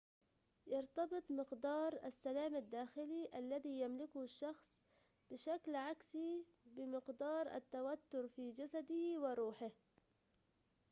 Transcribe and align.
يرتبط 0.67 1.31
مقدارُ 1.31 1.99
السلام 2.05 2.55
الداخلي 2.55 3.29
الذي 3.35 3.81
يملكه 3.81 4.23
الشخص 4.23 4.79
بشكل 5.31 5.75
عكسي 5.75 6.45
بمقدار 6.65 7.55
التوتر 7.55 8.27
في 8.27 8.49
جسده 8.51 9.19
وروحه 9.21 9.71